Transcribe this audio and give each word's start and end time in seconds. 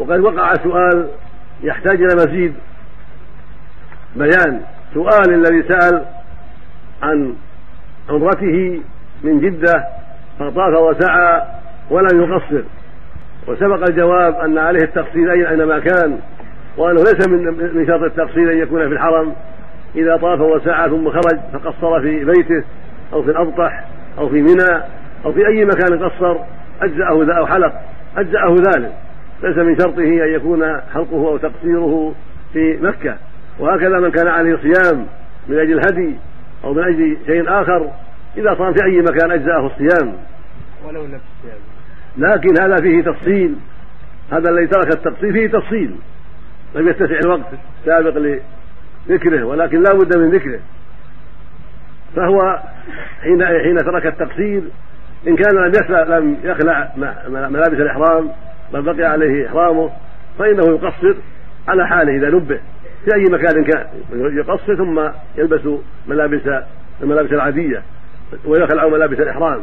وقد 0.00 0.20
وقع 0.20 0.54
سؤال 0.54 1.08
يحتاج 1.62 2.02
إلى 2.02 2.14
مزيد 2.14 2.54
بيان. 4.16 4.60
سؤال 4.94 5.34
الذي 5.34 5.62
سأل 5.68 6.04
عن 7.02 7.34
عمرته 8.10 8.80
من 9.22 9.40
جدة 9.40 9.84
فطاف 10.38 10.78
وسعى 10.78 11.42
ولم 11.90 12.22
يقصر. 12.22 12.62
وسبق 13.48 13.88
الجواب 13.88 14.34
أن 14.34 14.58
عليه 14.58 14.82
التقصير 14.82 15.32
أينما 15.32 15.78
كان 15.78 16.18
وأنه 16.76 17.02
ليس 17.02 17.28
من 17.74 17.86
شرط 17.86 18.02
التقصير 18.02 18.52
أن 18.52 18.58
يكون 18.58 18.88
في 18.88 18.94
الحرم. 18.94 19.32
إذا 19.94 20.16
طاف 20.16 20.40
وسعى 20.40 20.90
ثم 20.90 21.10
خرج 21.10 21.38
فقصر 21.52 22.00
في 22.00 22.24
بيته 22.24 22.64
أو 23.12 23.22
في 23.22 23.30
الأبطح 23.30 23.84
أو 24.18 24.28
في 24.28 24.42
منى 24.42 24.82
أو 25.24 25.32
في 25.32 25.46
أي 25.46 25.64
مكان 25.64 26.08
قصر 26.08 26.36
أجزأه 26.82 27.38
أو 27.38 27.46
حلق 27.46 27.72
أجزأه 28.16 28.56
ذلك. 28.74 28.92
ليس 29.42 29.56
من 29.56 29.78
شرطه 29.78 30.02
أن 30.02 30.34
يكون 30.34 30.80
حلقه 30.94 31.28
أو 31.28 31.36
تقصيره 31.36 32.14
في 32.52 32.78
مكة. 32.82 33.16
وهكذا 33.58 33.98
من 33.98 34.10
كان 34.10 34.28
عليه 34.28 34.56
صيام 34.56 35.06
من 35.48 35.58
أجل 35.58 35.78
الهدي 35.78 36.16
أو 36.64 36.74
من 36.74 36.82
أجل 36.82 37.16
شيء 37.26 37.44
آخر 37.48 37.90
إذا 38.36 38.54
صام 38.54 38.72
في 38.72 38.84
أي 38.84 38.98
مكان 38.98 39.30
أجزأه 39.30 39.66
الصيام. 39.66 40.14
ولو 40.86 41.04
لم 41.04 41.20
لكن 42.18 42.62
هذا 42.62 42.76
فيه 42.76 43.02
تفصيل. 43.02 43.54
هذا 44.32 44.50
الذي 44.50 44.66
ترك 44.66 44.94
التقصير 44.94 45.32
فيه 45.32 45.48
تفصيل. 45.48 45.96
لم 46.74 46.88
يتسع 46.88 47.18
الوقت 47.24 47.46
سابق 47.84 48.40
لذكره 49.08 49.44
ولكن 49.44 49.82
لا 49.82 49.92
بد 49.94 50.16
من 50.16 50.30
ذكره. 50.30 50.60
فهو 52.16 52.58
حين 53.22 53.46
حين 53.46 53.76
ترك 53.76 54.06
التقصير 54.06 54.62
إن 55.28 55.36
كان 55.36 55.54
لم 55.54 55.72
يخلع 55.80 56.18
لم 56.18 56.36
يخلع 56.42 56.92
ملابس 57.28 57.80
الإحرام 57.80 58.30
بل 58.72 58.82
بقي 58.82 59.04
عليه 59.04 59.46
إحرامه 59.46 59.90
فإنه 60.38 60.64
يقصر 60.64 61.14
على 61.68 61.88
حاله 61.88 62.16
إذا 62.16 62.28
نبه 62.28 62.60
في 63.04 63.14
أي 63.14 63.24
مكان 63.30 63.64
كان. 63.64 63.86
يقصر 64.12 64.76
ثم 64.76 65.08
يلبس 65.36 65.60
ملابس 66.06 66.62
الملابس 67.02 67.32
العادية 67.32 67.82
ويخلع 68.44 68.88
ملابس 68.88 69.18
الإحرام. 69.18 69.62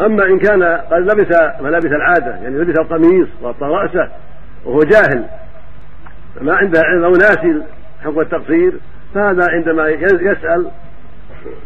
أما 0.00 0.24
إن 0.24 0.38
كان 0.38 0.62
قد 0.62 1.02
لبس 1.02 1.36
ملابس 1.60 1.86
العادة 1.86 2.36
يعني 2.36 2.58
لبس 2.58 2.78
القميص 2.78 3.28
وغطى 3.42 3.64
رأسه 3.64 4.08
وهو 4.64 4.78
جاهل 4.78 5.24
ما 6.40 6.54
عنده 6.54 6.80
علم 6.84 7.04
أو 7.04 7.10
ناسي 7.10 7.62
حكم 8.04 8.20
التقصير 8.20 8.72
فهذا 9.14 9.46
عندما 9.50 9.88
يسأل 9.88 10.70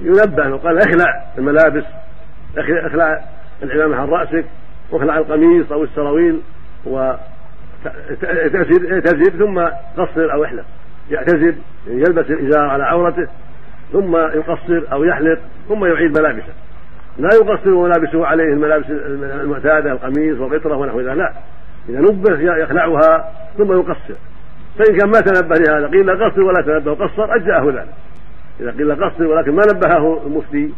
ينبه 0.01 0.48
وقال 0.48 0.79
اخلع 0.79 1.25
الملابس 1.39 1.85
اخلع 2.59 3.25
العمامة 3.62 3.97
عن 3.97 4.09
رأسك. 4.09 4.45
واخلع 4.91 5.19
القميص 5.19 5.73
أو 5.73 5.85
السراويل 5.85 6.41
و 6.87 7.13
اعتزل 8.25 9.39
ثم 9.39 9.61
قصر 9.97 10.33
أو 10.33 10.45
احلق 10.45 10.65
يعتزل 11.11 11.55
يلبس 11.87 12.31
الإزار 12.31 12.63
على 12.63 12.85
عورته 12.85 13.29
ثم 13.93 14.17
يقصر 14.17 14.83
أو 14.93 15.05
يحلق 15.05 15.39
ثم 15.69 15.85
يعيد 15.85 16.19
ملابسه. 16.19 16.53
لا 17.19 17.29
يقصر 17.35 17.71
ملابسه 17.71 18.27
عليه 18.27 18.45
الملابس 18.45 18.87
المعتادة 19.21 19.93
القميص 19.93 20.39
والقطرة 20.39 20.77
ونحو 20.77 21.01
ذلك 21.01 21.17
لا. 21.17 21.33
إذا 21.89 22.01
نبه 22.01 22.41
يخلعها 22.41 23.33
ثم 23.59 23.73
يقصر. 23.73 24.15
فإن 24.79 24.98
كان 24.98 25.09
ما 25.09 25.21
تنبه 25.21 25.55
لهذا 25.69 25.87
قيل 25.87 26.11
قصر 26.11 26.41
ولا 26.41 26.63
تنبه 26.67 26.93
وقصر 26.93 27.35
أجزأه 27.35 27.65
ذلك. 27.67 27.95
إذا 28.61 28.71
قيل 28.71 29.05
قصر 29.05 29.27
ولكن 29.27 29.53
ما 29.53 29.63
نبهه 29.75 30.27
المفتي 30.27 30.75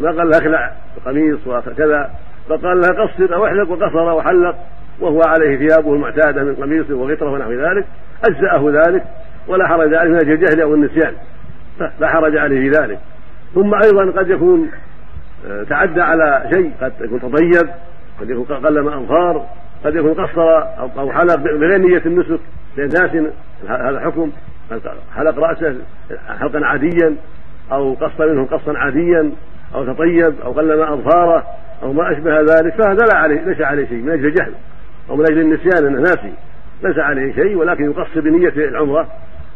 ما 0.00 0.08
قال 0.08 0.30
له 0.30 0.38
اخلع 0.38 0.72
القميص 0.96 1.46
وكذا 1.46 2.10
فقال 2.48 2.80
له 2.80 2.88
قصر 2.88 3.34
أو 3.34 3.46
احلق 3.46 3.70
وقصر 3.70 4.14
وحلق 4.14 4.56
وهو 5.00 5.22
عليه 5.26 5.56
ثيابه 5.56 5.94
المعتادة 5.94 6.44
من 6.44 6.54
قميص 6.54 6.90
وغطرة 6.90 7.30
ونحو 7.30 7.52
ذلك 7.52 7.86
أجزأه 8.28 8.84
ذلك 8.86 9.04
ولا 9.48 9.68
حرج 9.68 9.94
عليه 9.94 10.10
من 10.10 10.16
أجل 10.16 10.32
الجهل 10.32 10.60
أو 10.60 10.74
النسيان 10.74 11.12
لا 12.00 12.08
حرج 12.08 12.36
عليه 12.36 12.60
في 12.60 12.80
ذلك. 12.80 12.98
ثم 13.54 13.74
أيضا 13.74 14.20
قد 14.20 14.30
يكون 14.30 14.70
آه، 15.46 15.62
تعدى 15.62 16.00
على 16.00 16.50
شيء 16.52 16.72
قد 16.82 16.92
يكون 17.00 17.20
تطيب 17.20 17.70
قد 18.20 18.30
يكون 18.30 18.56
قلم 18.56 18.88
اظفار 18.88 19.46
قد 19.84 19.94
يكون 19.94 20.14
قصر 20.14 20.58
أو 20.98 21.12
حلق 21.12 21.34
بغير 21.34 21.78
نية 21.78 22.02
النسك 22.06 22.40
لناس 22.76 23.32
هذا 23.68 24.00
حكم. 24.00 24.32
حلق 25.16 25.38
رأسه 25.38 25.74
حلقا 26.40 26.66
عاديا 26.66 27.16
أو 27.72 27.94
قص 27.94 28.20
منه 28.20 28.46
قصا 28.46 28.78
عاديا 28.78 29.32
أو 29.74 29.84
تطيب 29.84 30.34
أو 30.44 30.52
قلم 30.52 30.82
اظفاره 30.82 31.46
أو 31.82 31.92
ما 31.92 32.12
أشبه 32.12 32.40
ذلك 32.40 32.74
فهذا 32.74 33.06
لا 33.12 33.16
عليه 33.16 33.40
ليس 33.40 33.60
عليه 33.60 33.86
شيء 33.86 34.02
من 34.02 34.10
أجل 34.10 34.26
الجهل 34.26 34.52
أو 35.10 35.16
من 35.16 35.24
أجل 35.24 35.40
النسيان 35.40 35.86
أنه 35.86 36.00
ناسي 36.00 36.32
ليس 36.82 36.98
عليه 36.98 37.34
شيء 37.34 37.56
ولكن 37.56 37.84
يقصر 37.84 38.20
بنية 38.20 38.48
العمرة 38.48 39.08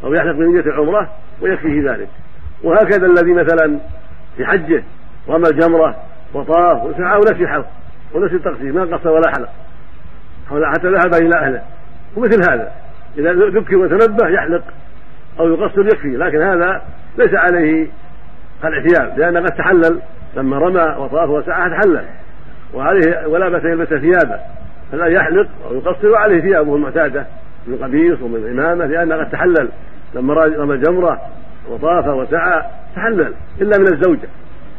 أو 0.04 0.14
يحلق 0.14 0.32
بنية 0.32 0.60
العمرة 0.60 1.10
ويكفيه 1.40 1.90
ذلك. 1.90 2.08
وهكذا 2.62 3.06
الذي 3.06 3.32
مثلا 3.32 3.78
في 4.36 4.46
حجه 4.46 4.82
رمى 5.28 5.48
الجمرة 5.52 5.96
وطاف 6.34 6.84
وسعى 6.84 7.16
ونسي 7.16 7.46
حلق 7.46 7.66
ونسي 8.14 8.34
التقصير 8.34 8.72
ما 8.72 8.96
قصر 8.96 9.10
ولا 9.10 9.32
حلق. 9.36 9.48
حتى 10.50 10.88
ذهب 10.88 11.14
إلى 11.14 11.38
أهله. 11.38 11.62
ومثل 12.16 12.50
هذا 12.50 12.72
إذا 13.18 13.32
ذكر 13.32 13.76
وتنبه 13.76 14.28
يحلق 14.28 14.62
أو 15.40 15.48
يقصر 15.48 15.86
يكفي 15.86 16.16
لكن 16.16 16.42
هذا 16.42 16.82
ليس 17.18 17.34
عليه 17.34 17.86
الاحتيال 18.64 19.18
لأن 19.18 19.36
قد 19.36 19.56
تحلل 19.56 20.00
لما 20.36 20.58
رمى 20.58 20.96
وطاف 20.98 21.30
وسعى 21.30 21.70
تحلل 21.70 22.04
وعليه 22.74 23.26
ولا 23.26 23.48
بأس 23.48 23.64
يلبس 23.64 23.88
ثيابه. 23.88 24.40
فلا 24.92 25.06
يحلق 25.06 25.48
أو 25.66 25.74
يقصر 25.74 26.08
وعليه 26.08 26.40
ثيابه 26.40 26.76
المعتادة 26.76 27.26
من 27.66 27.76
قميص 27.76 28.22
ومن 28.22 28.48
عمامه 28.50 28.86
لأنه 28.86 29.16
قد 29.16 29.30
تحلل. 29.30 29.68
لما 30.14 30.34
رمى 30.34 30.76
جمره 30.76 31.20
وطاف 31.70 32.06
وسعى 32.06 32.62
تحلل. 32.96 33.34
إلا 33.60 33.78
من 33.78 33.86
الزوجة. 33.92 34.28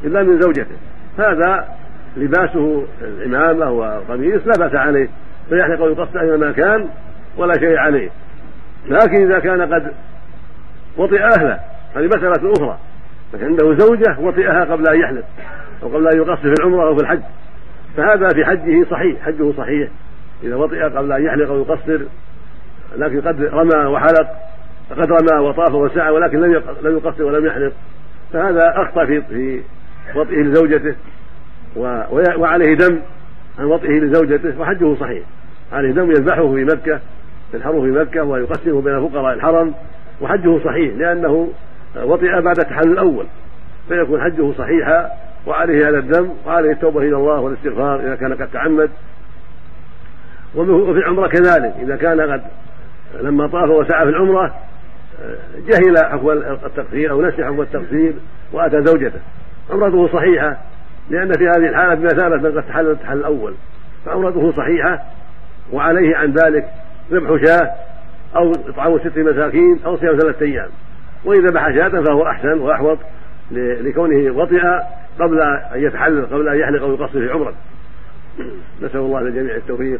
إلا 0.04 0.24
من 0.24 0.42
زوجته. 0.42 0.76
هذا 1.18 1.68
لباسه 2.18 2.86
العمامه 3.02 3.72
والقميص 3.72 4.42
لا 4.48 4.68
بأس 4.68 4.76
عليه. 4.76 5.10
فيحلق 5.50 5.82
ويقصر 5.82 6.20
اينما 6.20 6.52
كان 6.52 6.88
ولا 7.38 7.54
شيء 7.54 7.78
عليه. 7.78 8.10
لكن 8.88 9.32
إذا 9.32 9.40
كان 9.40 9.74
قد 9.74 9.92
وطئ 10.98 11.24
أهله 11.24 11.60
هذه 11.96 12.08
مساله 12.08 12.54
أخرى. 12.54 12.78
لكن 12.78 12.95
عنده 13.42 13.74
زوجة 13.78 14.18
وطئها 14.20 14.64
قبل 14.64 14.88
أن 14.88 15.00
يحلق 15.00 15.24
أو 15.84 15.88
قبل 15.88 16.08
أن 16.08 16.18
يقصر 16.18 16.42
في 16.42 16.54
العمرة 16.60 16.88
أو 16.88 16.96
في 16.96 17.02
الحج. 17.02 17.22
فهذا 17.98 18.30
في 18.30 18.46
حجه 18.46 18.86
صحيح 18.92 19.22
حجه 19.26 19.52
صحيح. 19.58 19.90
إذا 20.44 20.56
وطئ 20.56 20.82
قبل 20.82 21.12
أن 21.12 21.26
يحلق 21.26 21.50
أو 21.50 21.60
يقصر 21.60 22.00
لكن 22.98 23.22
قد 23.22 23.44
رمى 23.44 23.86
وحلق 23.86 24.28
قد 24.92 25.12
رمى 25.12 25.48
وطاف 25.48 25.74
وسعى 25.74 26.12
ولكن 26.12 26.42
لم 26.42 26.62
لم 26.82 26.98
يقصر 26.98 27.24
ولم 27.24 27.46
يحلق 27.46 27.74
فهذا 28.34 28.74
أخطأ 28.76 29.06
في 29.06 29.22
في 29.22 29.62
وطئه 30.16 30.42
لزوجته 30.42 30.96
وعليه 32.38 32.74
دم 32.74 33.00
عن 33.60 33.66
وطئه 33.66 34.00
لزوجته 34.00 34.60
وحجه 34.60 34.96
صحيح. 34.96 35.24
عليه 35.74 35.92
دم 35.92 36.12
يذبحه 36.12 36.54
في 36.54 36.64
مكة 36.64 37.00
ينحره 37.54 37.82
في 37.82 37.92
مكة 37.92 38.24
ويقسمه 38.24 38.82
بين 38.82 39.08
فقراء 39.08 39.34
الحرم 39.34 39.74
وحجه 40.22 40.60
صحيح 40.66 40.96
لأنه 40.98 41.50
وطئ 42.04 42.42
بعد 42.42 42.60
التحلل 42.60 42.92
الأول 42.92 43.26
فيكون 43.88 44.22
حجه 44.22 44.52
صحيحا 44.52 45.10
وعليه 45.48 45.90
هذا 45.90 45.98
الدم 45.98 46.30
وعليه 46.46 46.72
التوبة 46.72 47.00
إلى 47.00 47.16
الله 47.16 47.40
والاستغفار 47.40 48.00
إذا 48.00 48.16
كان 48.16 48.34
قد 48.34 48.48
تعمد. 48.54 48.90
وفي 50.56 51.00
العمرة 51.00 51.28
كذلك 51.28 51.74
إذا 51.82 51.96
كان 51.96 52.22
قد 52.22 52.42
لما 53.22 53.48
طاف 53.48 53.70
وسعى 53.70 54.04
في 54.06 54.10
العمرة 54.10 54.56
جهل 55.68 55.98
حكم 55.98 56.30
التقصير 56.66 57.12
أو 57.12 57.22
نسي 57.22 57.46
حكم 57.46 57.62
التقصير 57.62 58.14
وأتى 58.54 58.82
زوجته. 58.84 59.20
عمرته 59.72 60.08
صحيحة 60.08 60.58
لأن 61.10 61.32
في 61.32 61.48
هذه 61.48 61.70
الحالة 61.70 61.94
بمثابه 61.94 62.36
من 62.36 62.58
قد 62.58 62.64
تحلل 62.68 62.92
التحلل 62.92 63.20
الأول. 63.20 63.54
فعمرته 64.06 64.52
صحيحة 64.52 65.04
وعليه 65.74 66.16
عن 66.16 66.34
ذلك 66.34 66.66
ذبح 67.12 67.46
شاة 67.46 67.72
أو 68.36 68.52
إطعام 68.52 69.00
ست 69.00 69.18
مساكين 69.18 69.80
أو 69.86 69.98
صيام 69.98 70.18
ثلاثة 70.18 70.46
أيام. 70.46 70.70
وإن 71.26 71.48
ذبح 71.48 71.70
شاة 71.70 71.90
فهو 71.90 72.28
أحسن 72.28 72.60
وأحوط 72.60 72.98
لكونه 73.52 74.38
وطئ 74.38 74.62
قبل 75.20 75.42
أن 75.42 75.84
يتحلل 75.84 76.26
قبل 76.26 76.50
أن 76.50 76.60
يحلق 76.60 76.82
أو 76.82 76.94
يقصر 76.94 77.20
في 77.20 77.30
عمرة. 77.30 77.54
نسأل 78.82 79.00
الله 79.00 79.22
للجميع 79.22 79.56
التوفيق 79.56 80.00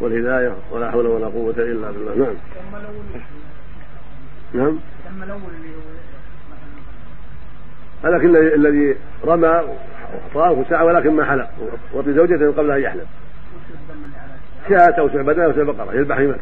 والهداية 0.00 0.54
ولا 0.70 0.90
حول 0.90 1.06
ولا 1.06 1.26
قوة 1.26 1.54
إلا 1.58 1.90
بالله. 1.90 2.14
نعم. 2.14 2.34
نعم. 4.54 4.78
لكن 8.04 8.36
الذي 8.36 8.96
رمى 9.24 9.60
طاف 10.34 10.58
وسعى 10.58 10.86
ولكن 10.86 11.10
ما 11.10 11.24
حلق 11.24 11.50
وطي 11.92 12.12
زوجته 12.12 12.52
قبل 12.52 12.70
أن 12.70 12.80
يحلق. 12.80 13.06
شاة 14.68 14.94
أو 14.98 15.06
بدنة 15.06 15.44
أو 15.44 15.52
بقرة 15.52 15.94
يذبح 15.94 16.16
في 16.16 16.34